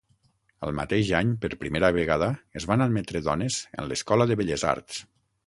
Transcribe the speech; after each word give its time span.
El 0.67 0.71
mateix 0.77 1.11
any, 1.19 1.33
per 1.43 1.51
primera 1.63 1.91
vegada 1.97 2.31
es 2.61 2.67
van 2.73 2.85
admetre 2.87 3.23
dones 3.29 3.61
en 3.77 3.93
l'Escola 3.93 4.29
de 4.33 4.41
Belles 4.43 4.67
Arts. 4.73 5.07